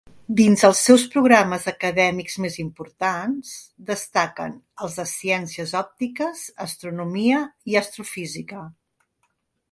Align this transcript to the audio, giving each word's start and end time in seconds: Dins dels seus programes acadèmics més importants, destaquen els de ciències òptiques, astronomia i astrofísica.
Dins 0.37 0.61
dels 0.65 0.79
seus 0.85 1.01
programes 1.15 1.65
acadèmics 1.71 2.37
més 2.45 2.55
importants, 2.63 3.51
destaquen 3.89 4.55
els 4.87 4.95
de 5.01 5.05
ciències 5.11 5.73
òptiques, 5.81 6.41
astronomia 6.65 7.43
i 7.73 7.77
astrofísica. 7.83 8.63